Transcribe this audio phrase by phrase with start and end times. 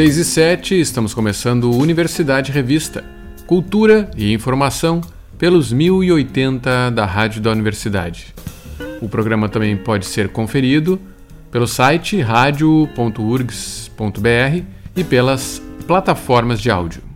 [0.00, 3.04] 6 e 7, estamos começando Universidade Revista,
[3.46, 5.02] Cultura e Informação
[5.36, 8.34] pelos 1080 da Rádio da Universidade.
[9.02, 10.98] O programa também pode ser conferido
[11.50, 13.44] pelo site radio.urgs.br
[14.96, 17.09] e pelas plataformas de áudio.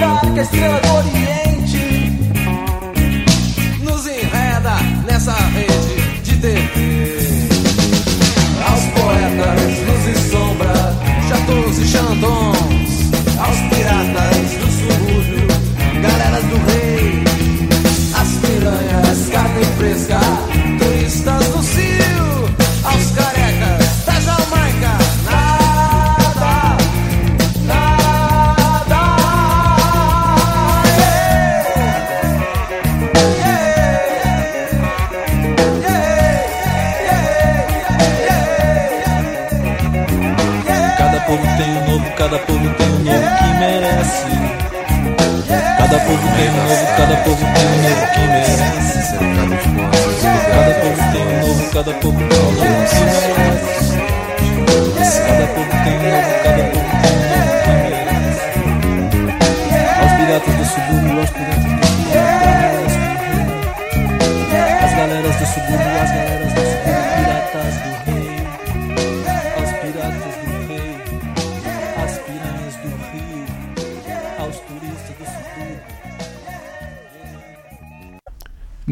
[0.00, 1.49] pensar que estoy al oriente.
[46.10, 49.14] povo tem um novo, cada povo tem um novo que merece.
[50.50, 53.94] Cada povo tem um novo, cada povo tem um novo que merece.
[55.20, 58.46] Cada povo tem um novo, cada povo tem um novo que merece.
[60.00, 61.62] Aos piratas do subúrbio, aos piratas
[62.74, 63.70] do subúrbio,
[64.82, 68.09] as galeras do subúrbio, as galeras do subúrbio, piratas do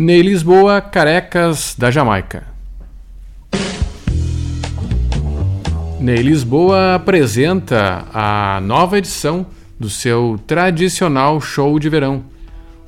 [0.01, 2.47] Ney Lisboa, Carecas da Jamaica.
[5.99, 9.45] Ney Lisboa apresenta a nova edição
[9.77, 12.23] do seu tradicional show de verão.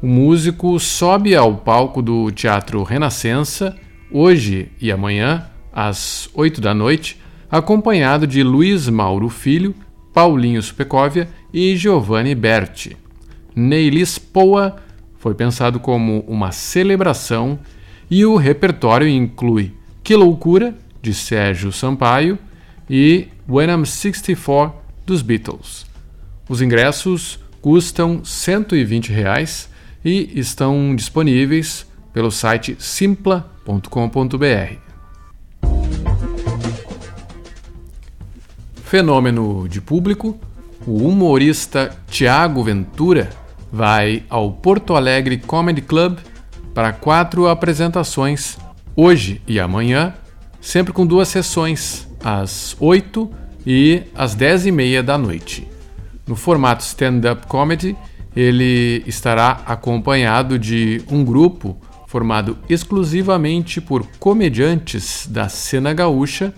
[0.00, 3.76] O músico sobe ao palco do Teatro Renascença
[4.12, 7.20] hoje e amanhã, às 8 da noite,
[7.50, 9.74] acompanhado de Luiz Mauro Filho,
[10.14, 12.96] Paulinho Supecóvia e Giovanni Berti.
[13.56, 14.76] Ney Lisboa
[15.20, 17.58] foi pensado como uma celebração
[18.10, 19.72] e o repertório inclui
[20.02, 22.38] Que Loucura, de Sérgio Sampaio,
[22.88, 24.74] e When I'm 64,
[25.06, 25.86] dos Beatles.
[26.48, 29.68] Os ingressos custam 120 reais
[30.02, 34.74] e estão disponíveis pelo site simpla.com.br.
[38.82, 40.40] Fenômeno de público:
[40.86, 43.39] o humorista Tiago Ventura
[43.72, 46.18] vai ao Porto Alegre Comedy Club
[46.74, 48.58] para quatro apresentações,
[48.96, 50.14] hoje e amanhã,
[50.60, 53.30] sempre com duas sessões, às 8
[53.66, 55.66] e às 10 e meia da noite.
[56.26, 57.96] No formato stand-up comedy,
[58.34, 61.76] ele estará acompanhado de um grupo
[62.06, 66.52] formado exclusivamente por comediantes da cena gaúcha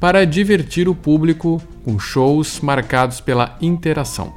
[0.00, 4.34] para divertir o público com shows marcados pela interação.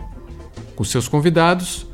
[0.75, 1.87] Com seus convidados,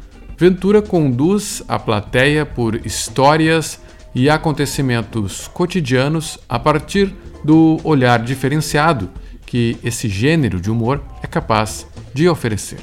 [0.45, 3.79] Ventura conduz a plateia por histórias
[4.13, 9.09] e acontecimentos cotidianos a partir do olhar diferenciado
[9.45, 12.81] que esse gênero de humor é capaz de oferecer.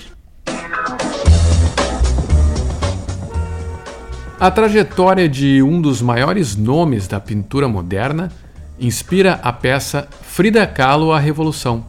[4.41, 8.33] A trajetória de um dos maiores nomes da pintura moderna
[8.79, 11.85] inspira a peça Frida Kahlo a Revolução,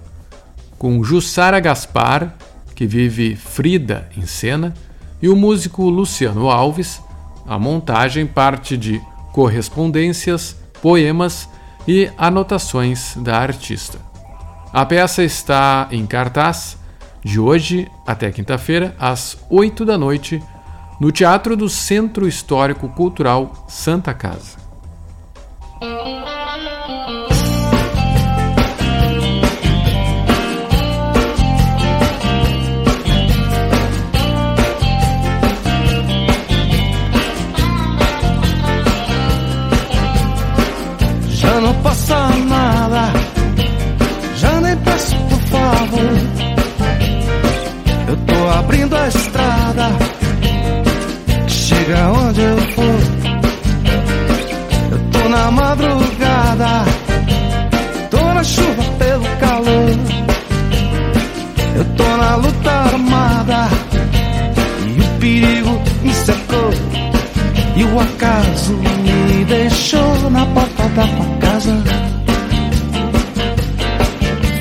[0.77, 2.35] com Jussara Gaspar,
[2.75, 4.73] que vive Frida em cena,
[5.21, 7.01] e o músico Luciano Alves.
[7.47, 9.01] A montagem parte de
[9.31, 11.47] correspondências, poemas
[11.87, 13.99] e anotações da artista.
[14.71, 16.77] A peça está em cartaz
[17.23, 20.41] de hoje até quinta-feira, às 8 da noite,
[20.99, 24.60] no Teatro do Centro Histórico Cultural Santa Casa.
[41.91, 43.11] Passa nada,
[44.37, 46.13] já nem peço por favor.
[48.07, 49.91] Eu tô abrindo a estrada
[51.47, 53.01] chega onde eu for.
[54.91, 56.85] Eu tô na madrugada,
[58.09, 59.89] tô na chuva pelo calor.
[61.75, 63.67] Eu tô na luta armada
[64.95, 66.71] e o perigo me secou.
[67.75, 71.83] E o acaso me deixou na porta da tua casa.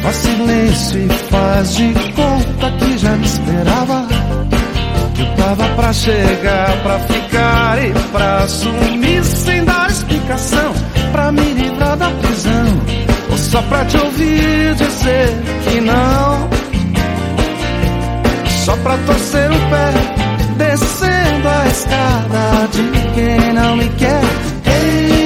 [0.02, 4.06] Faz silêncio e faz de conta que já me esperava.
[5.36, 10.72] Tava pra chegar, pra ficar e pra sumir sem dar explicação,
[11.12, 12.66] pra me livrar da prisão,
[13.30, 15.28] ou só pra te ouvir dizer
[15.64, 16.48] que não,
[18.64, 19.92] só pra torcer o pé,
[20.56, 22.82] descendo a escada de
[23.14, 24.22] quem não me quer.
[24.66, 25.19] Ei,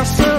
[0.00, 0.29] pra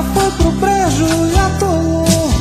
[0.00, 2.32] foi pro brejo e atolou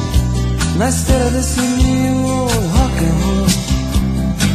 [0.77, 3.47] na esteira desse rio rock and roll.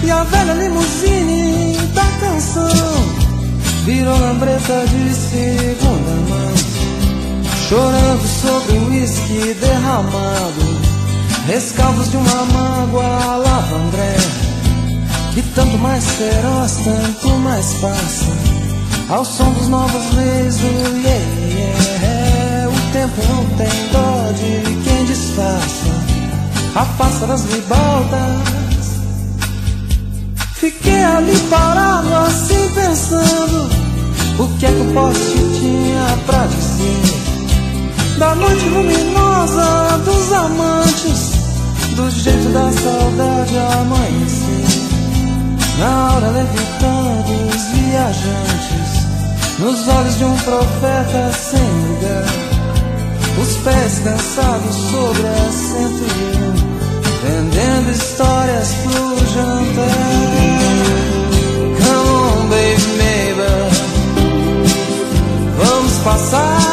[0.03, 3.27] E a velha limusine da canção
[3.85, 6.55] virou lambreta de segunda mão,
[7.69, 10.81] chorando sobre o uísque derramado,
[11.47, 14.17] rescalvos de uma mágoa lavandré,
[15.35, 18.57] que tanto mais feroz, tanto mais passa.
[19.09, 21.96] Ao som dos novos leis do yeah, yeah,
[23.07, 25.87] tempo não tem dó de quem disfarça
[26.75, 28.57] Afasta das ribaltas.
[30.55, 33.71] Fiquei ali parado assim pensando
[34.39, 38.19] O que é que o poste tinha pra dizer?
[38.19, 41.33] Da noite luminosa dos amantes
[41.95, 44.87] Do jeito da saudade amanhecer.
[45.79, 49.07] Na hora levitando os viajantes
[49.59, 52.26] nos olhos de um profeta sem lugar,
[53.41, 56.53] os pés cansados sobre a 101,
[57.23, 59.91] vendendo histórias pro jantar.
[61.79, 63.49] Come on, baby, maybe,
[65.59, 66.66] vamos passar.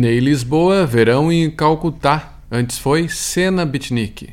[0.00, 2.34] Lisboa, verão em Calcutá.
[2.50, 4.30] Antes foi Cena Bitnik.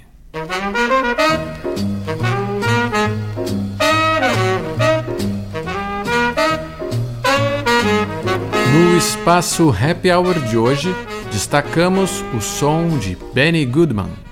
[8.74, 10.94] No espaço Happy Hour de hoje,
[11.32, 14.25] destacamos o som de Benny Goodman.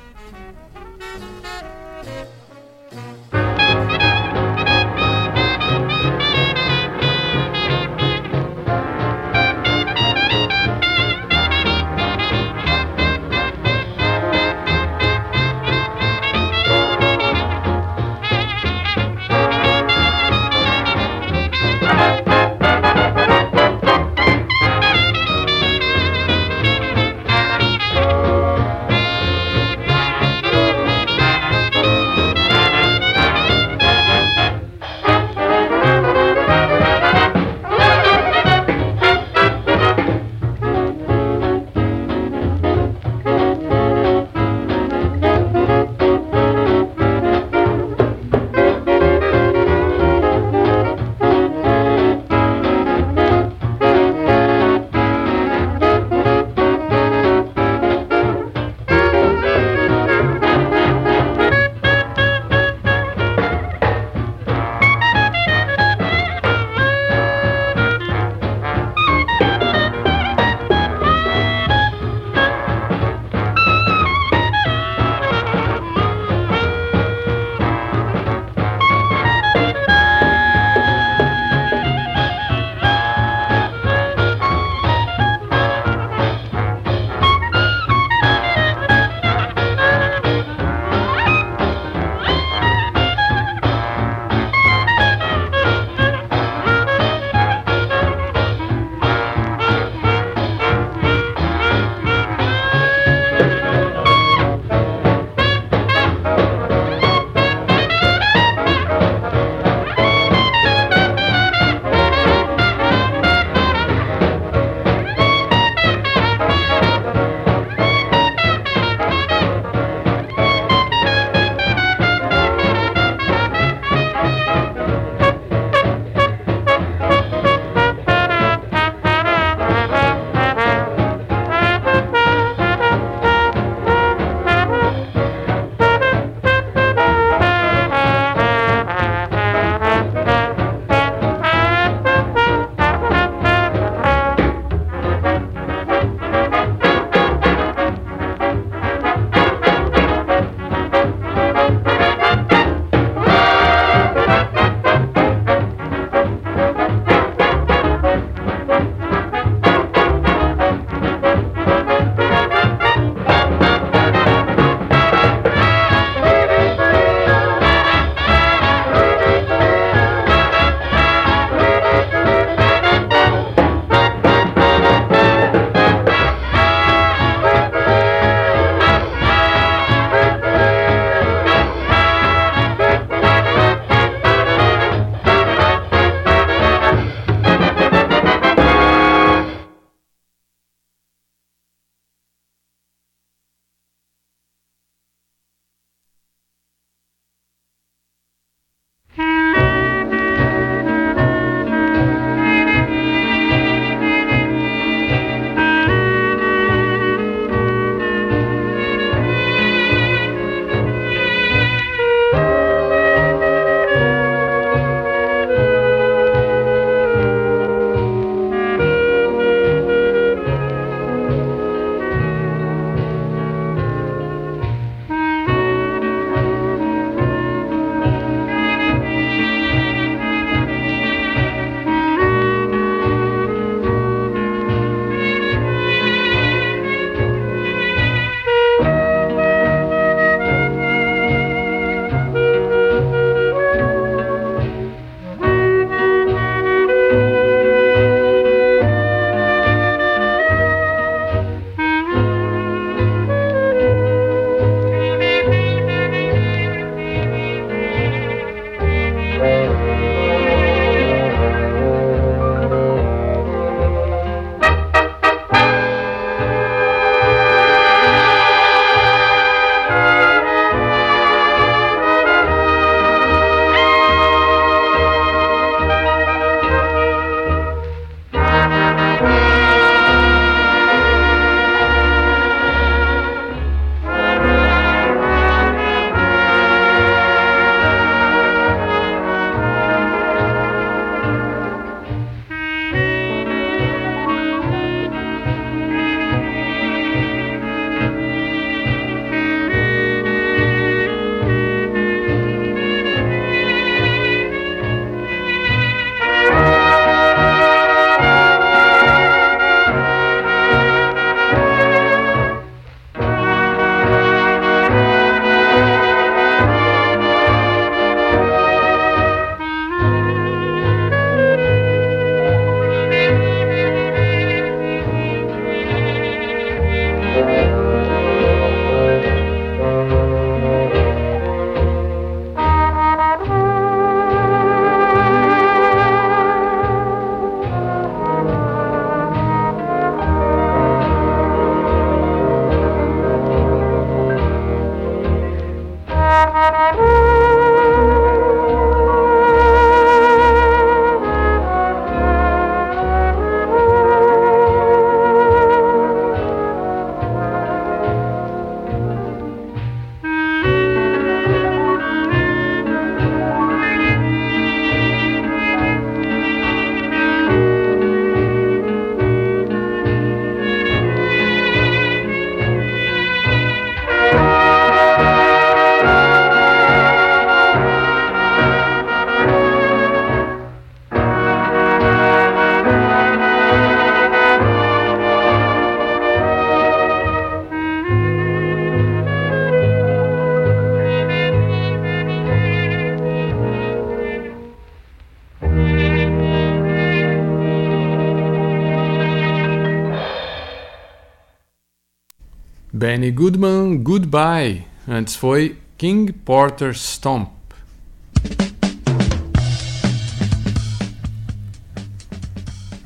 [403.13, 404.85] Benny Goodman, Goodbye.
[405.07, 407.47] Antes foi King Porter Stomp.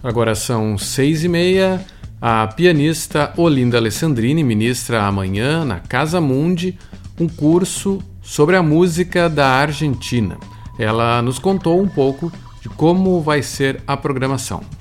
[0.02, 1.86] Agora são seis e meia.
[2.22, 6.80] A pianista Olinda Alessandrini ministra amanhã na Casa Mundi
[7.20, 10.38] um curso sobre a música da Argentina.
[10.80, 14.77] Ela nos contou um pouco de como vai ser a programação.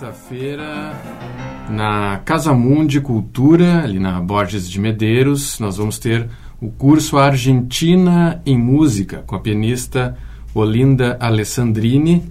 [0.00, 0.94] Quarta-feira,
[1.68, 6.26] na Casa Mundi Cultura, ali na Borges de Medeiros, nós vamos ter
[6.58, 10.16] o curso Argentina em Música com a pianista
[10.54, 12.24] Olinda Alessandrini,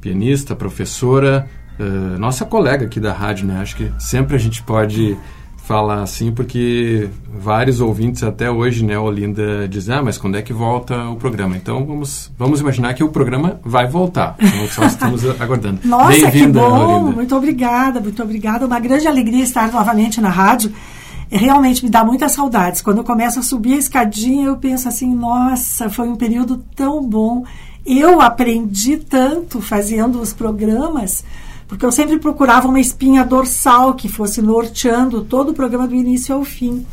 [0.00, 1.48] pianista, professora,
[1.80, 3.58] uh, nossa colega aqui da rádio, né?
[3.60, 5.18] Acho que sempre a gente pode
[5.66, 10.52] falar assim, porque vários ouvintes até hoje, né, Olinda, dizem, ah, mas quando é que
[10.52, 11.56] volta o programa?
[11.56, 14.36] Então vamos, vamos imaginar que o programa vai voltar.
[14.38, 15.80] Então só estamos aguardando.
[15.84, 17.00] Nossa, que bom!
[17.00, 17.16] Olinda.
[17.16, 18.64] Muito obrigada, muito obrigada.
[18.64, 20.72] Uma grande alegria estar novamente na rádio.
[21.28, 22.80] Realmente me dá muitas saudades.
[22.80, 27.04] Quando eu começo a subir a escadinha, eu penso assim, nossa, foi um período tão
[27.04, 27.42] bom.
[27.84, 31.24] Eu aprendi tanto fazendo os programas
[31.68, 36.34] porque eu sempre procurava uma espinha dorsal que fosse norteando todo o programa do início
[36.34, 36.86] ao fim.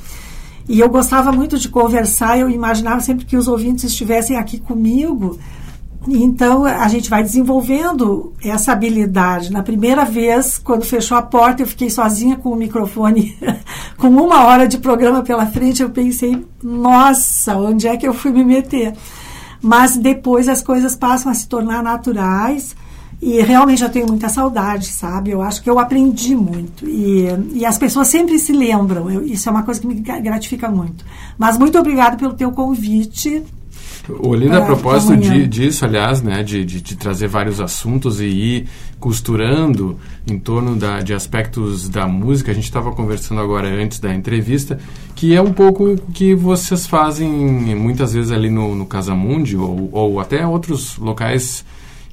[0.67, 5.37] E eu gostava muito de conversar, eu imaginava sempre que os ouvintes estivessem aqui comigo.
[6.07, 9.51] Então a gente vai desenvolvendo essa habilidade.
[9.51, 13.37] Na primeira vez, quando fechou a porta, eu fiquei sozinha com o microfone,
[13.97, 15.83] com uma hora de programa pela frente.
[15.83, 18.93] Eu pensei, nossa, onde é que eu fui me meter?
[19.61, 22.75] Mas depois as coisas passam a se tornar naturais
[23.23, 25.31] e realmente eu tenho muita saudade, sabe?
[25.31, 26.85] Eu acho que eu aprendi muito.
[26.85, 29.09] E, e as pessoas sempre se lembram.
[29.09, 31.05] Eu, isso é uma coisa que me gratifica muito.
[31.37, 33.41] Mas muito obrigado pelo teu convite.
[34.19, 38.67] Olinda, a propósito de, disso, aliás, né, de, de, de, trazer vários assuntos e ir
[38.99, 39.97] costurando
[40.29, 44.77] em torno da, de aspectos da música, a gente estava conversando agora antes da entrevista,
[45.15, 49.87] que é um pouco o que vocês fazem muitas vezes ali no, no Casamundi ou,
[49.93, 51.63] ou até outros locais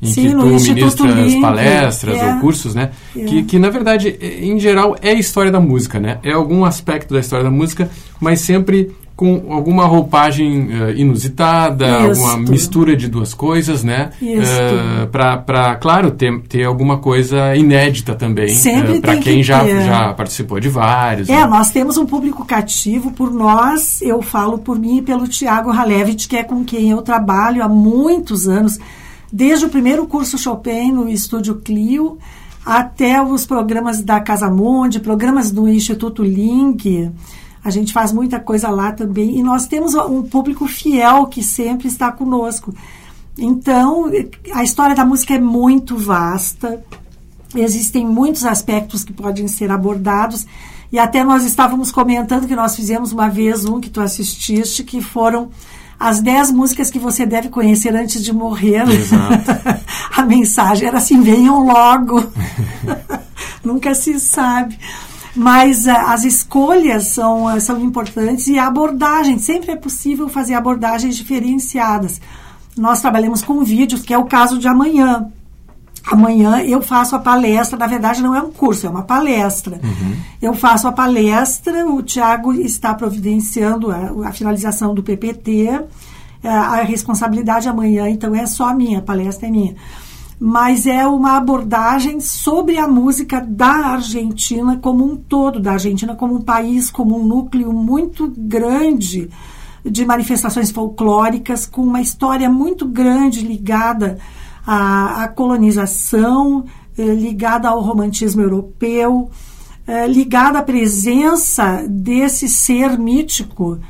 [0.02, 2.90] em Sim, que tu ministras Link, palestras é, ou cursos, né?
[3.14, 3.24] É.
[3.24, 6.18] Que, que, na verdade, em geral, é história da música, né?
[6.22, 12.24] É algum aspecto da história da música, mas sempre com alguma roupagem uh, inusitada, Isto.
[12.24, 14.12] alguma mistura de duas coisas, né?
[14.22, 18.50] Uh, para, claro, ter, ter alguma coisa inédita também.
[18.50, 21.28] Uh, Para quem que já, já participou de vários.
[21.28, 21.46] É, né?
[21.46, 26.26] nós temos um público cativo por nós, eu falo por mim e pelo Tiago Halevich,
[26.26, 28.78] que é com quem eu trabalho há muitos anos
[29.32, 32.18] desde o primeiro curso Chopin no Estúdio Clio
[32.64, 37.10] até os programas da Casa Monde, programas do Instituto Link.
[37.62, 39.38] A gente faz muita coisa lá também.
[39.38, 42.74] E nós temos um público fiel que sempre está conosco.
[43.38, 44.10] Então,
[44.52, 46.82] a história da música é muito vasta.
[47.54, 50.46] Existem muitos aspectos que podem ser abordados.
[50.92, 55.00] E até nós estávamos comentando que nós fizemos uma vez um que tu assististe, que
[55.00, 55.50] foram
[56.00, 58.88] as 10 músicas que você deve conhecer antes de morrer.
[58.88, 59.50] Exato.
[60.16, 62.32] a mensagem era assim: venham logo.
[63.62, 64.78] Nunca se sabe.
[65.36, 70.54] Mas uh, as escolhas são, uh, são importantes e a abordagem, sempre é possível fazer
[70.54, 72.20] abordagens diferenciadas.
[72.76, 75.30] Nós trabalhamos com vídeos, que é o caso de amanhã.
[76.06, 79.80] Amanhã eu faço a palestra, na verdade não é um curso, é uma palestra.
[79.82, 80.16] Uhum.
[80.40, 85.68] Eu faço a palestra, o Tiago está providenciando a, a, finalização do PPT,
[86.42, 89.76] é, a responsabilidade amanhã, então é só minha, a palestra é minha.
[90.38, 96.34] Mas é uma abordagem sobre a música da Argentina como um todo, da Argentina como
[96.34, 99.28] um país, como um núcleo muito grande
[99.84, 104.18] de manifestações folclóricas, com uma história muito grande ligada
[104.72, 106.64] a, a colonização,
[106.96, 109.28] eh, ligada ao romantismo europeu,
[109.84, 113.80] eh, ligada à presença desse ser mítico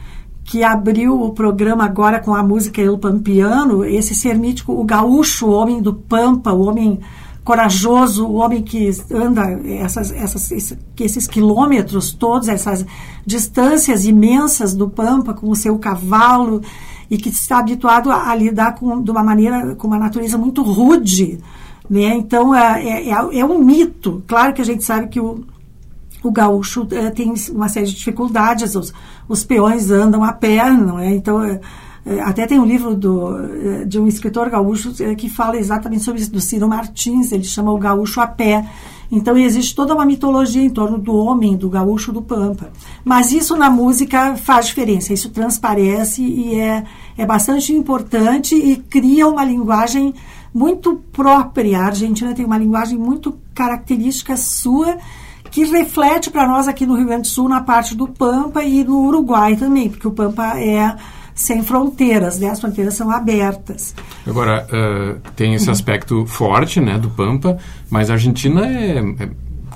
[0.42, 5.48] que abriu o programa agora com a música El Pampiano, esse ser mítico, o gaúcho,
[5.48, 6.98] o homem do Pampa, o homem
[7.44, 12.86] corajoso, o homem que anda essas, essas, esses, esses quilômetros todos, essas
[13.26, 16.62] distâncias imensas do Pampa com o seu cavalo
[17.10, 20.62] e que está habituado a, a lidar com, de uma maneira, com uma natureza muito
[20.62, 21.40] rude.
[21.88, 22.14] Né?
[22.14, 24.22] Então, é, é, é, é um mito.
[24.28, 25.44] Claro que a gente sabe que o,
[26.22, 28.94] o gaúcho é, tem uma série de dificuldades, os,
[29.28, 31.12] os peões andam a pé, não é?
[31.12, 31.60] Então, é,
[32.22, 36.40] até tem um livro do, de um escritor gaúcho que fala exatamente sobre isso, do
[36.40, 38.64] Ciro Martins, ele chama o gaúcho a pé.
[39.12, 42.70] Então existe toda uma mitologia em torno do homem, do gaúcho, do pampa.
[43.04, 46.84] Mas isso na música faz diferença, isso transparece e é,
[47.20, 50.14] é bastante importante e cria uma linguagem
[50.54, 51.78] muito própria.
[51.78, 54.96] A Argentina tem uma linguagem muito característica sua
[55.50, 58.82] que reflete para nós aqui no Rio Grande do Sul na parte do Pampa e
[58.84, 60.96] no Uruguai também, porque o Pampa é
[61.34, 62.48] sem fronteiras, né?
[62.48, 63.94] As fronteiras são abertas.
[64.26, 67.58] Agora, uh, tem esse aspecto forte, né, do Pampa,
[67.90, 69.30] mas a Argentina é, é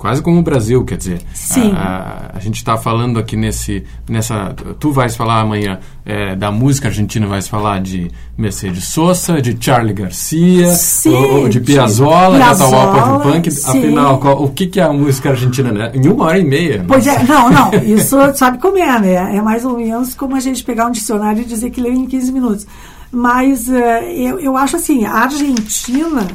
[0.04, 1.22] quase como o Brasil, quer dizer.
[1.32, 1.72] Sim.
[1.72, 4.54] A, a, a gente está falando aqui nesse, nessa.
[4.78, 9.94] Tu vais falar amanhã é, da música argentina, vais falar de Mercedes Sosa, de Charlie
[9.94, 13.48] Garcia, sim, ou, de Piazzolla, de Atahualpa Punk.
[13.48, 15.90] Afinal, qual, o que, que é a música argentina, né?
[15.94, 16.84] Em uma hora e meia.
[16.86, 17.72] Pois é, não, não.
[17.82, 19.38] Isso sabe como é, né?
[19.38, 22.04] É mais ou menos como a gente pegar um dicionário e dizer que leu em
[22.04, 22.66] 15 minutos.
[23.10, 26.26] Mas uh, eu, eu acho assim, a Argentina,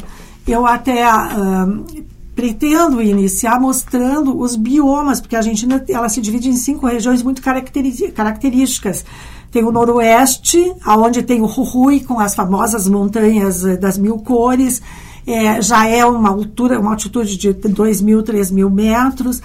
[0.48, 1.06] eu até.
[1.08, 2.09] Uh,
[2.40, 7.42] pretendo iniciar mostrando os biomas, porque a Argentina ela se divide em cinco regiões muito
[7.42, 9.04] características.
[9.52, 14.82] Tem o noroeste, aonde tem o Jujuy, com as famosas montanhas eh, das mil cores,
[15.28, 19.42] é, já é uma altura, uma altitude de 2 mil, 3 mil metros.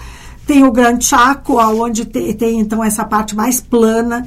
[0.47, 4.25] Tem o Gran Chaco, aonde tem, tem então essa parte mais plana.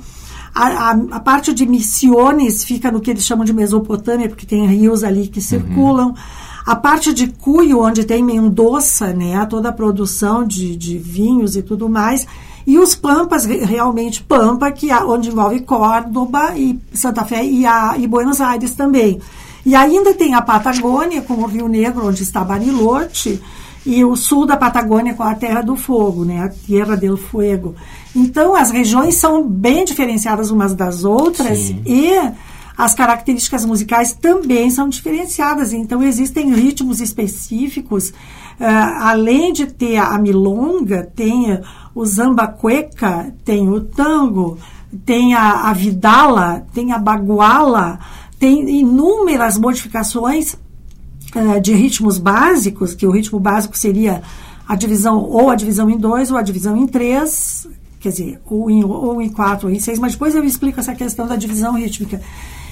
[0.54, 4.66] A, a, a, parte de Misiones fica no que eles chamam de Mesopotâmia, porque tem
[4.66, 6.08] rios ali que circulam.
[6.08, 6.14] Uhum.
[6.68, 11.62] A parte de Cuyo, onde tem Mendoza, né, toda a produção de, de vinhos e
[11.62, 12.26] tudo mais,
[12.66, 17.94] e os Pampas, realmente Pampa, que é onde envolve Córdoba e Santa Fé e, a,
[17.96, 19.18] e Buenos Aires também.
[19.64, 23.40] E ainda tem a Patagônia, com o Rio Negro, onde está Bariloche,
[23.86, 27.76] e o sul da Patagônia com a Terra do Fogo, né, a Terra del Fuego.
[28.14, 31.80] Então, as regiões são bem diferenciadas umas das outras Sim.
[31.86, 32.12] e
[32.78, 35.72] as características musicais também são diferenciadas.
[35.72, 38.10] Então, existem ritmos específicos.
[38.10, 38.64] Uh,
[39.00, 41.60] além de ter a milonga, tem
[41.92, 44.58] o samba cueca, tem o tango,
[45.04, 47.98] tem a, a vidala, tem a baguala,
[48.38, 50.54] tem inúmeras modificações
[51.34, 54.22] uh, de ritmos básicos, que o ritmo básico seria
[54.68, 57.66] a divisão ou a divisão em dois ou a divisão em três,
[57.98, 60.94] quer dizer, ou em, ou em quatro ou em seis, mas depois eu explico essa
[60.94, 62.20] questão da divisão rítmica.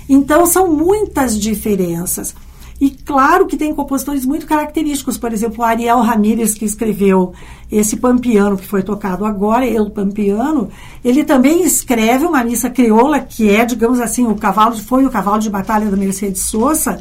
[0.09, 2.35] Então, são muitas diferenças.
[2.81, 7.33] E claro que tem compositores muito característicos, por exemplo, o Ariel Ramírez, que escreveu
[7.73, 10.69] esse Pampiano que foi tocado agora, El Pampiano,
[11.03, 15.38] ele também escreve uma missa crioula, que é, digamos assim, o cavalo, foi o cavalo
[15.38, 17.01] de batalha da Mercedes Sosa,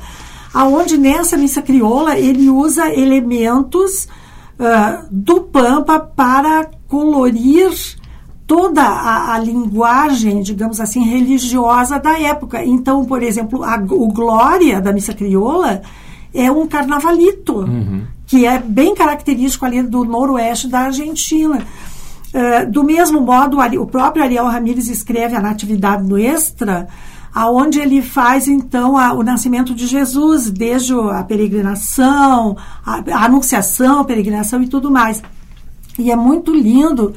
[0.53, 4.07] aonde nessa missa crioula ele usa elementos
[4.57, 7.69] uh, do Pampa para colorir
[8.47, 12.63] toda a, a, linguagem, digamos assim, religiosa da época.
[12.63, 15.81] Então, por exemplo, a, o Glória da missa crioula
[16.34, 18.03] é um carnavalito, uhum.
[18.27, 21.65] que é bem característico ali do noroeste da Argentina.
[22.34, 26.88] Uh, do mesmo modo, o próprio Ariel Ramírez escreve a Natividade Nuestra,
[27.34, 34.01] aonde ele faz então a, o nascimento de Jesus, desde a peregrinação, a, a anunciação,
[34.01, 35.23] a peregrinação e tudo mais.
[35.97, 37.13] E é muito lindo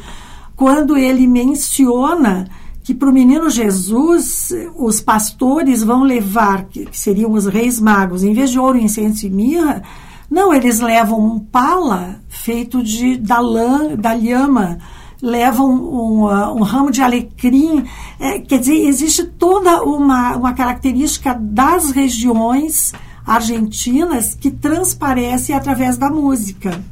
[0.59, 2.49] quando ele menciona
[2.83, 8.35] que para o menino Jesus os pastores vão levar, que seriam os reis magos, em
[8.35, 9.85] vez de ouro, incenso e mirra,
[10.29, 14.79] não, eles levam um pala feito de, da lã, da lhama,
[15.23, 17.85] levam um, uh, um ramo de alecrim.
[18.19, 22.93] É, quer dizer, existe toda uma, uma característica das regiões
[23.25, 26.83] argentinas que transparece através da música.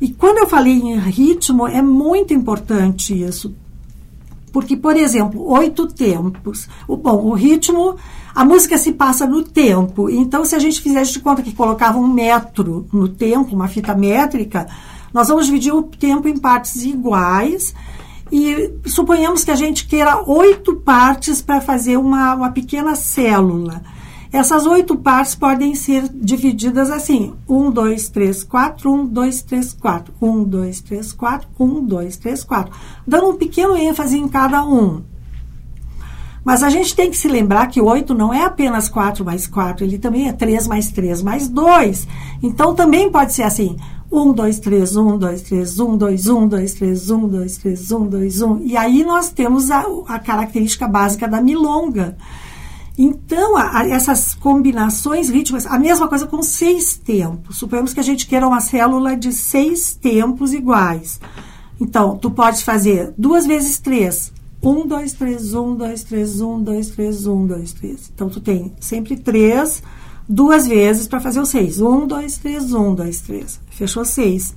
[0.00, 3.54] E quando eu falei em ritmo, é muito importante isso.
[4.52, 6.68] Porque, por exemplo, oito tempos.
[6.88, 7.96] O, bom, o ritmo,
[8.34, 10.08] a música se passa no tempo.
[10.08, 13.94] Então, se a gente fizesse de conta que colocava um metro no tempo, uma fita
[13.94, 14.66] métrica,
[15.12, 17.74] nós vamos dividir o tempo em partes iguais.
[18.32, 23.82] E suponhamos que a gente queira oito partes para fazer uma, uma pequena célula.
[24.32, 30.14] Essas oito partes podem ser divididas assim: 1, 2, 3, 4, 1, 2, 3, 4,
[30.20, 32.72] 1, 2, 3, 4, 1, 2, 3, 4,
[33.06, 35.02] dando um pequeno ênfase em cada um.
[36.44, 39.84] Mas a gente tem que se lembrar que 8 não é apenas 4 mais 4,
[39.84, 42.06] ele também é 3 mais 3 mais 2.
[42.42, 43.76] Então também pode ser assim:
[44.10, 48.06] 1, 2, 3, 1, 2, 3, 1, 2, 1, 2, 3, 1, 2, 3, 1,
[48.06, 48.60] 2, 1.
[48.60, 52.16] E aí nós temos a, a característica básica da milonga
[52.98, 57.58] então, a, a, essas combinações rítmicas, a mesma coisa com seis tempos.
[57.58, 61.20] Suponhamos que a gente queira uma célula de seis tempos iguais.
[61.78, 64.32] Então, tu pode fazer duas vezes três,
[64.62, 68.10] um, dois, três, um, dois, três, um, dois, três, um, dois, três.
[68.12, 69.82] Então tu tem sempre três,
[70.28, 71.80] duas vezes para fazer o seis.
[71.80, 73.60] Um, dois, três, um, dois, três.
[73.70, 74.56] Fechou seis.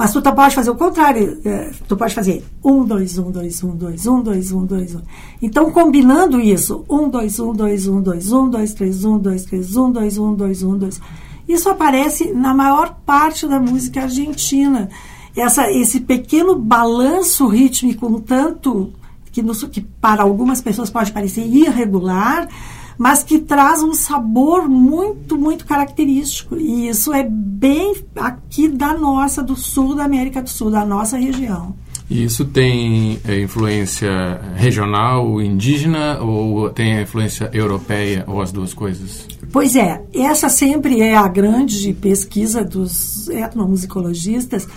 [0.00, 1.38] Mas tu pode fazer o contrário.
[1.44, 5.02] É, tu pode fazer um, dois, um, dois, um, dois, um, dois, um, dois, um.
[5.42, 9.76] Então, combinando isso, um, dois, um, dois, um, dois, um, dois, três, um, dois, três,
[9.76, 10.98] um, dois, um, dois, um, dois.
[11.46, 14.88] Isso aparece na maior parte da música argentina.
[15.36, 18.94] Essa, esse pequeno balanço rítmico, um tanto
[19.30, 22.48] que, no, que para algumas pessoas pode parecer irregular,
[23.00, 26.54] mas que traz um sabor muito, muito característico.
[26.58, 31.16] E isso é bem aqui da nossa, do sul da América do Sul, da nossa
[31.16, 31.74] região.
[32.10, 38.74] E isso tem é, influência regional, indígena, ou tem a influência europeia, ou as duas
[38.74, 39.26] coisas?
[39.50, 44.68] Pois é, essa sempre é a grande pesquisa dos etnomusicologistas,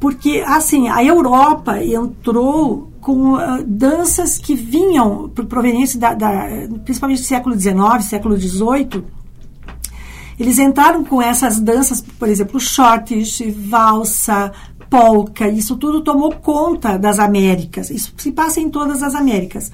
[0.00, 6.46] porque, assim, a Europa entrou com uh, danças que vinham provenientes da, da,
[6.84, 9.04] principalmente do século XIX, século XVIII.
[10.38, 14.52] Eles entraram com essas danças, por exemplo, shortish, valsa,
[14.88, 17.90] polka, isso tudo tomou conta das Américas.
[17.90, 19.70] Isso se passa em todas as Américas.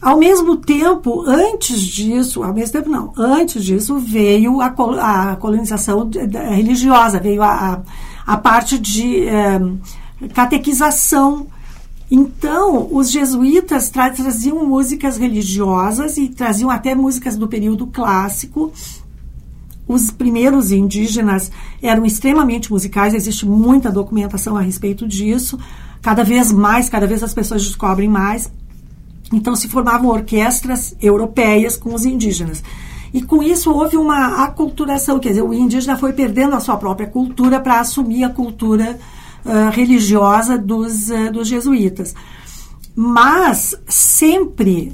[0.00, 4.72] Ao mesmo tempo, antes disso, ao mesmo tempo não, antes disso veio a,
[5.32, 6.08] a colonização
[6.54, 9.60] religiosa, veio a, a, a parte de eh,
[10.32, 11.48] catequização
[12.10, 18.72] então, os jesuítas tra traziam músicas religiosas e traziam até músicas do período clássico.
[19.86, 21.50] Os primeiros indígenas
[21.82, 25.58] eram extremamente musicais, existe muita documentação a respeito disso.
[26.00, 28.50] Cada vez mais, cada vez as pessoas descobrem mais.
[29.30, 32.62] Então, se formavam orquestras europeias com os indígenas.
[33.12, 37.06] E com isso houve uma aculturação, quer dizer, o indígena foi perdendo a sua própria
[37.06, 38.98] cultura para assumir a cultura
[39.44, 42.14] uh, religiosa dos, uh, dos jesuítas.
[42.94, 44.92] Mas sempre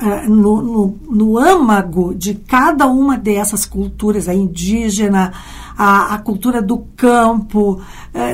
[0.00, 5.32] uh, no, no, no, âmago de cada uma dessas culturas, a indígena,
[5.76, 7.80] a, a cultura do campo,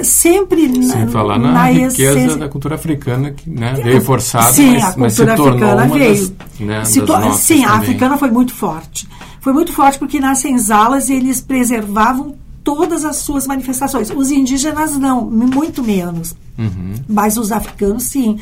[0.04, 4.52] sempre Sem na, falar na, na riqueza essência, da cultura africana que né, veio forçada,
[4.52, 6.28] sim, mas, a mas se tornou africana uma veio.
[6.28, 7.80] das, né, Se das sim, a também.
[7.80, 9.08] africana foi muito forte.
[9.40, 14.10] Foi muito forte porque nas senzalas eles preservavam todas as suas manifestações.
[14.10, 16.34] Os indígenas não, muito menos.
[16.58, 16.94] Uhum.
[17.08, 18.38] Mas os africanos, sim.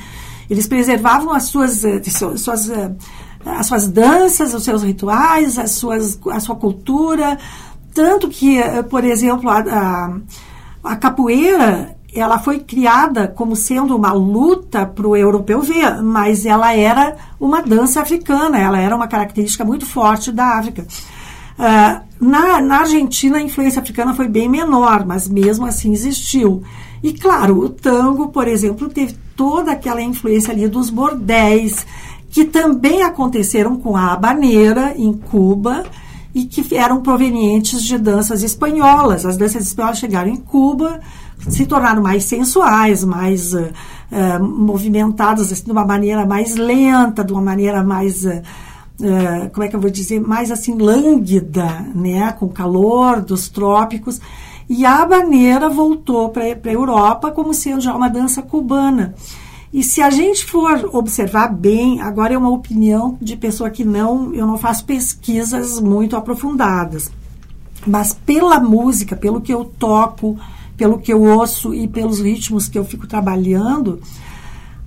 [0.49, 2.91] Eles preservavam as suas, eh, su- suas, eh,
[3.47, 7.39] as suas danças, os seus rituais, as suas, a sua cultura.
[7.95, 10.17] Tanto que, eh, por exemplo, a, a,
[10.85, 16.75] a capoeira ela foi criada como sendo uma luta para o europeu ver, mas ela
[16.75, 20.85] era uma dança africana, ela era uma característica muito forte da África.
[21.63, 26.63] Ah, na, na Argentina, a influência africana foi bem menor, mas mesmo assim existiu.
[27.03, 31.87] E claro, o tango, por exemplo, teve toda aquela influência ali dos bordéis,
[32.31, 35.85] que também aconteceram com a habaneira em Cuba
[36.35, 39.27] e que eram provenientes de danças espanholas.
[39.27, 41.01] As danças espanholas chegaram em Cuba,
[41.47, 43.69] se tornaram mais sensuais, mais ah,
[44.11, 48.41] ah, movimentadas assim, de uma maneira mais lenta, de uma maneira mais ah,
[49.03, 54.21] eh, como é que eu vou dizer, mais assim lânguida, né, com calor dos trópicos.
[54.69, 59.15] E a habaneira voltou para a Europa como sendo já uma dança cubana.
[59.73, 64.35] E se a gente for observar bem, agora é uma opinião de pessoa que não,
[64.35, 67.11] eu não faço pesquisas muito aprofundadas,
[67.87, 70.37] mas pela música, pelo que eu toco,
[70.77, 74.01] pelo que eu ouço e pelos ritmos que eu fico trabalhando,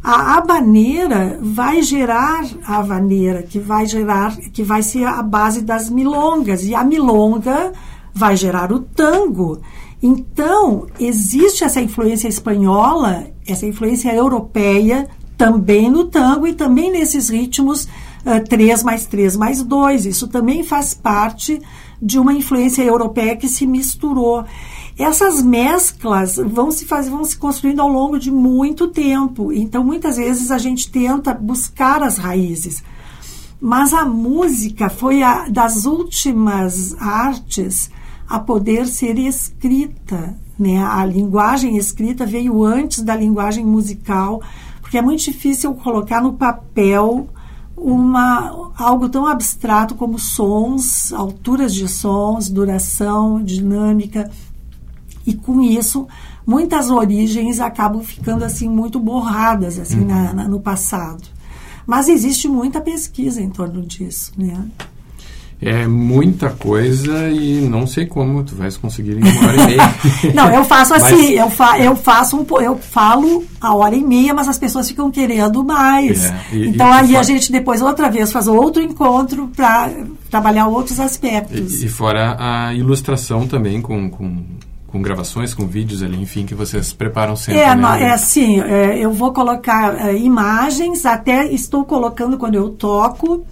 [0.04, 5.90] a habaneira vai gerar a habaneira, que vai gerar, que vai ser a base das
[5.90, 7.72] milongas, e a milonga
[8.14, 9.62] vai gerar o tango.
[10.02, 17.86] Então, existe essa influência espanhola, essa influência europeia também no tango e também nesses ritmos
[18.26, 20.06] uh, 3 mais 3 mais 2.
[20.06, 21.62] Isso também faz parte
[22.02, 24.44] de uma influência europeia que se misturou.
[24.98, 29.52] Essas mesclas vão se fazer, vão se construindo ao longo de muito tempo.
[29.52, 32.84] Então, muitas vezes a gente tenta buscar as raízes.
[33.60, 37.90] Mas a música foi a das últimas artes
[38.28, 40.36] a poder ser escrita.
[40.60, 40.84] Né?
[40.84, 44.42] A linguagem escrita veio antes da linguagem musical,
[44.82, 47.28] porque é muito difícil colocar no papel
[47.76, 54.30] uma, algo tão abstrato como sons, alturas de sons, duração, dinâmica.
[55.26, 56.08] E com isso,
[56.46, 60.08] muitas origens acabam ficando assim muito borradas assim Uhum.
[60.08, 61.24] na, na- no passado.
[61.86, 64.66] Mas existe muita pesquisa em torno disso, né?
[65.66, 69.96] É muita coisa e não sei como tu vais conseguir em uma hora e meia.
[70.36, 71.38] não, eu faço assim, mas...
[71.38, 75.10] eu, fa eu faço um, eu falo a hora e meia, mas as pessoas ficam
[75.10, 76.26] querendo mais.
[76.26, 79.90] É, e, então e aí a gente depois outra vez faz outro encontro para
[80.30, 81.82] trabalhar outros aspectos.
[81.82, 84.44] E, e, fora a ilustração também com, com
[84.94, 87.60] com gravações, com vídeos ali, enfim, que vocês preparam sempre.
[87.60, 88.04] É, né?
[88.04, 93.44] é assim, é, eu vou colocar é, imagens, até estou colocando quando eu toco,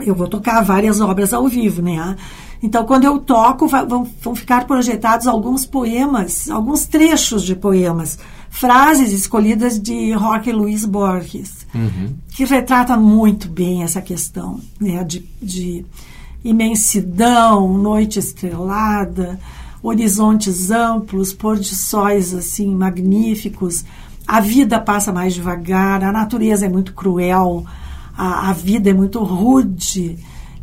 [0.00, 2.16] eu vou tocar várias obras ao vivo, né?
[2.62, 9.12] Então, quando eu toco, vão, vão ficar projetados alguns poemas, alguns trechos de poemas, frases
[9.12, 12.14] escolhidas de Jorge Luiz Borges, uhum.
[12.30, 15.84] que retrata muito bem essa questão né, de, de
[16.42, 19.38] imensidão, noite estrelada,
[19.84, 23.84] horizontes amplos, pôr de sóis assim magníficos.
[24.26, 27.66] A vida passa mais devagar, a natureza é muito cruel,
[28.16, 30.16] a, a vida é muito rude.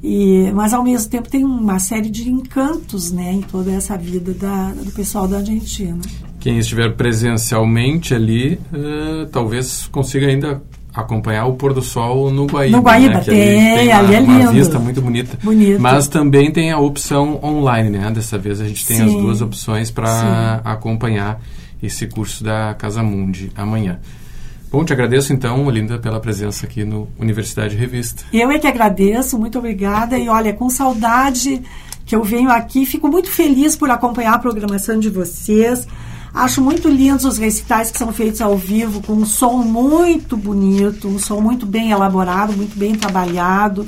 [0.03, 4.33] E, mas ao mesmo tempo tem uma série de encantos né, em toda essa vida
[4.33, 5.99] da, do pessoal da Argentina.
[6.39, 10.63] Quem estiver presencialmente ali, uh, talvez consiga ainda
[10.93, 12.77] acompanhar o pôr do sol no Guaíba.
[12.77, 13.21] No Guaíba né?
[13.21, 14.41] tem, tem ali uma, é lindo.
[14.41, 15.37] Uma vista muito bonita.
[15.41, 15.79] Bonito.
[15.79, 18.11] Mas também tem a opção online, né?
[18.11, 19.03] Dessa vez a gente tem Sim.
[19.05, 21.41] as duas opções para acompanhar
[21.81, 23.99] esse curso da Casa Mundi amanhã.
[24.71, 28.23] Bom, te agradeço então, Olinda, pela presença aqui no Universidade Revista.
[28.31, 30.17] Eu é que agradeço, muito obrigada.
[30.17, 31.61] E olha, com saudade
[32.05, 35.87] que eu venho aqui, fico muito feliz por acompanhar a programação de vocês.
[36.33, 41.09] Acho muito lindos os recitais que são feitos ao vivo, com um som muito bonito,
[41.09, 43.85] um som muito bem elaborado, muito bem trabalhado.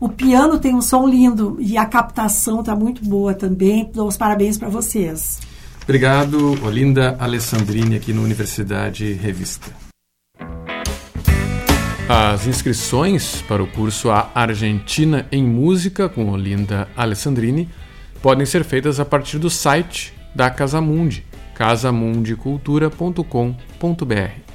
[0.00, 3.90] O piano tem um som lindo e a captação está muito boa também.
[3.94, 5.40] Dou os parabéns para vocês.
[5.84, 9.70] Obrigado, Olinda Alessandrini, aqui na Universidade Revista.
[12.08, 17.68] As inscrições para o curso A Argentina em Música com Olinda Alessandrini
[18.22, 24.52] podem ser feitas a partir do site da Casamundi casamundicultura.com.br.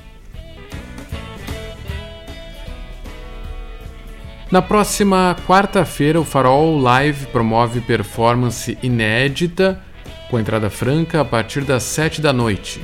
[4.49, 9.81] Na próxima quarta-feira, o Farol Live promove performance inédita
[10.29, 12.81] com entrada franca a partir das 7 da noite.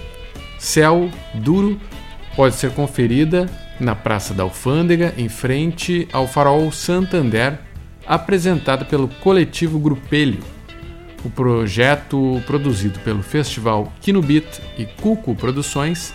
[0.59, 1.79] Céu Duro
[2.35, 3.49] pode ser conferida
[3.79, 7.59] na Praça da Alfândega, em frente ao Farol Santander,
[8.05, 10.43] apresentada pelo coletivo Grupelho
[11.23, 16.13] o projeto, produzido pelo Festival Kinubit e Cuco Produções,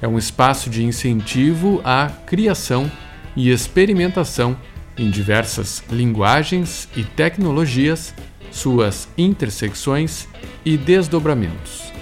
[0.00, 2.90] é um espaço de incentivo à criação
[3.36, 4.56] e experimentação
[4.96, 8.14] em diversas linguagens e tecnologias,
[8.50, 10.26] suas intersecções
[10.64, 11.92] e desdobramentos.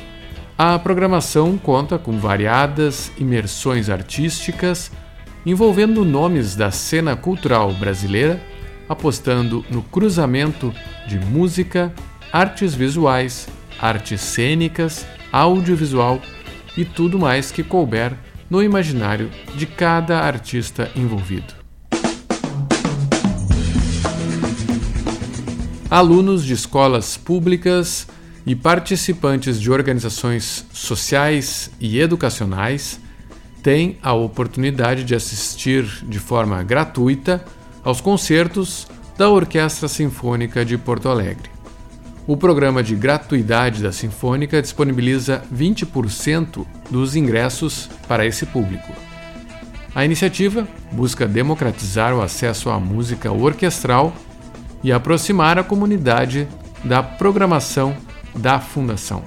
[0.56, 4.90] A programação conta com variadas imersões artísticas
[5.44, 8.40] envolvendo nomes da cena cultural brasileira,
[8.88, 10.74] apostando no cruzamento
[11.06, 11.94] de música,
[12.36, 13.48] artes visuais,
[13.80, 16.20] artes cênicas, audiovisual
[16.76, 18.12] e tudo mais que couber
[18.50, 21.54] no imaginário de cada artista envolvido.
[25.90, 28.06] Alunos de escolas públicas
[28.44, 33.00] e participantes de organizações sociais e educacionais
[33.62, 37.42] têm a oportunidade de assistir de forma gratuita
[37.82, 41.55] aos concertos da Orquestra Sinfônica de Porto Alegre.
[42.28, 48.92] O programa de gratuidade da Sinfônica disponibiliza 20% dos ingressos para esse público.
[49.94, 54.12] A iniciativa busca democratizar o acesso à música orquestral
[54.82, 56.48] e aproximar a comunidade
[56.82, 57.96] da programação
[58.34, 59.22] da Fundação.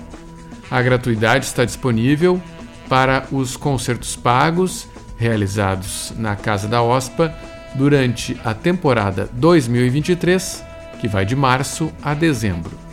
[0.70, 2.42] A gratuidade está disponível
[2.90, 7.34] para os concertos pagos realizados na Casa da OSPA
[7.76, 10.66] durante a temporada 2023,
[11.00, 12.89] que vai de março a dezembro.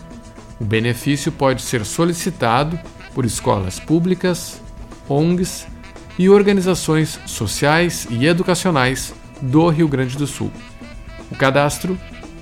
[0.60, 2.76] O benefício pode ser solicitado
[3.14, 4.60] por escolas públicas,
[5.08, 5.68] ONGs
[6.18, 10.50] e organizações sociais e educacionais do Rio Grande do Sul.
[11.30, 11.96] O cadastro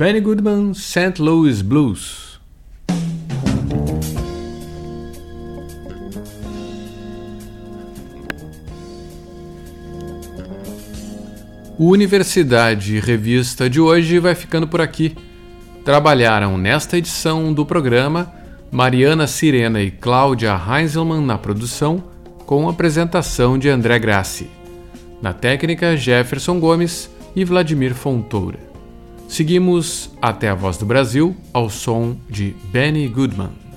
[0.00, 1.20] Benny Goodman, St.
[1.20, 2.40] Louis Blues.
[11.78, 15.14] O Universidade Revista de hoje vai ficando por aqui.
[15.84, 18.32] Trabalharam nesta edição do programa
[18.72, 22.02] Mariana Sirena e Cláudia Heinzelmann na produção,
[22.46, 24.48] com apresentação de André Grassi.
[25.20, 28.69] Na técnica, Jefferson Gomes e Vladimir Fontoura.
[29.30, 33.69] Seguimos até a Voz do Brasil ao som de Benny Goodman.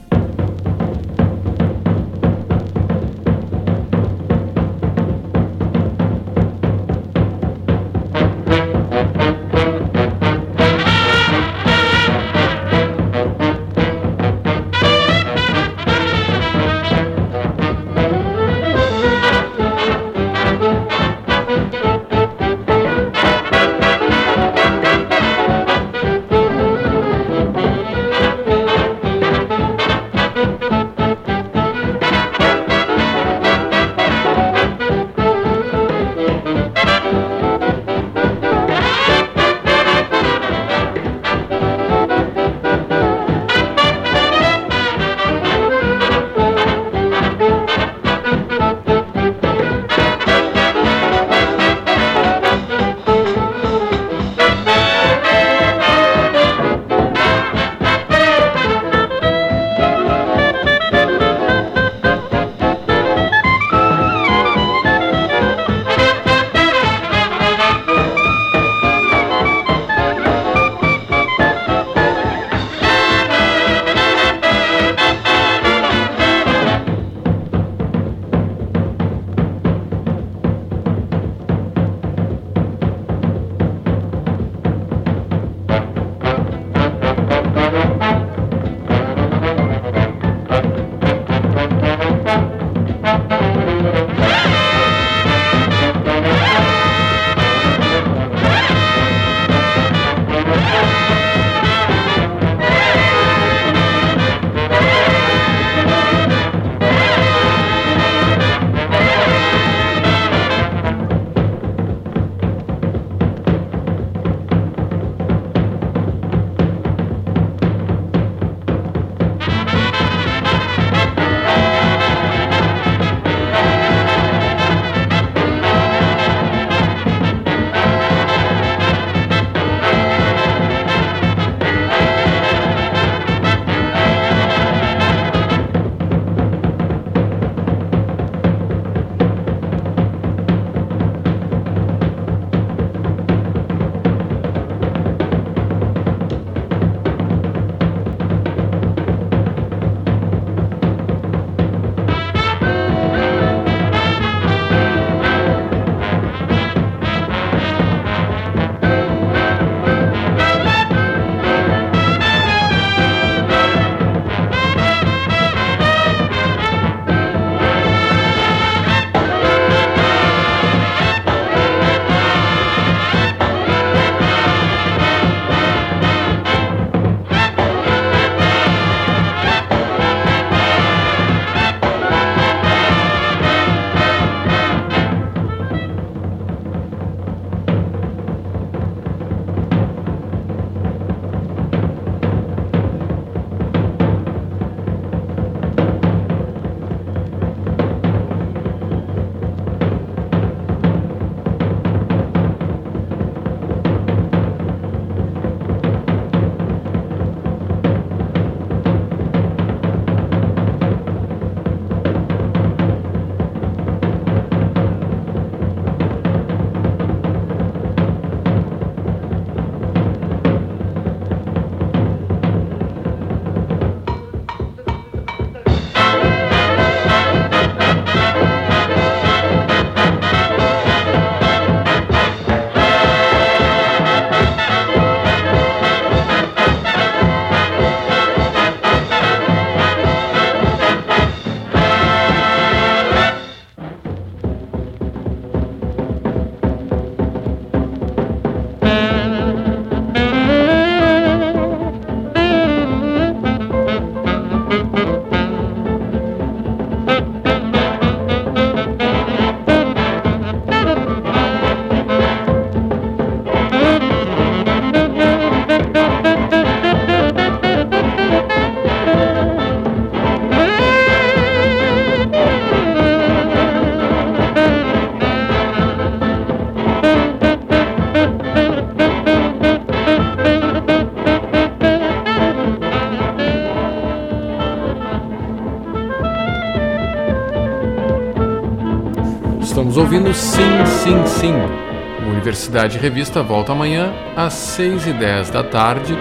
[292.73, 296.17] Universidade Revista volta amanhã às 6 e 10 da tarde,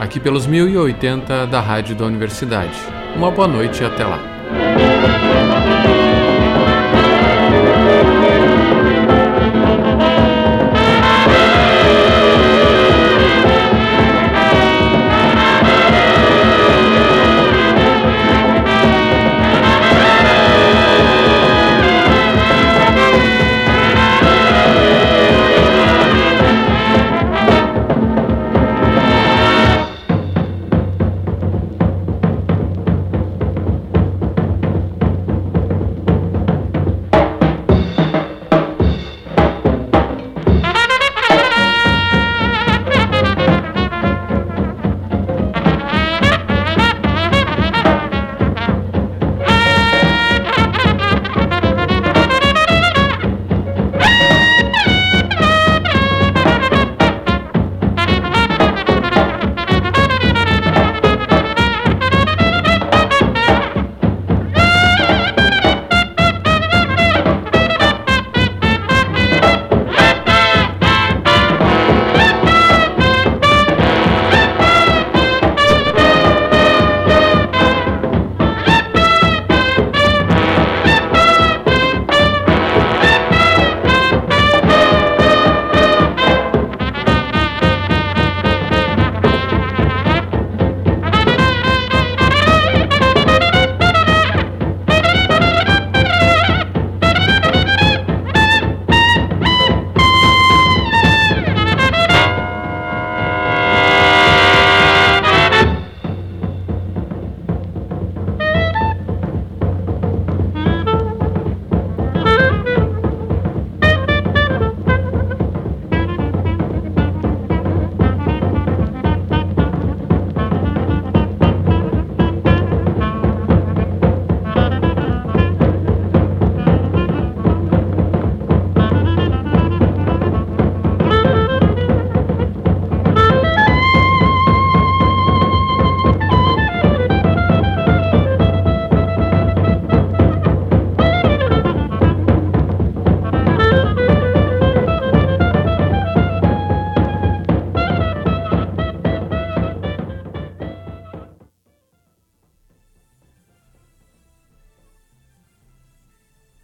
[0.00, 2.76] aqui pelos 1080 da Rádio da Universidade.
[3.14, 4.31] Uma boa noite e até lá.